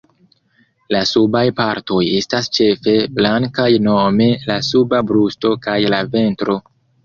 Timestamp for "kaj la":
5.69-6.05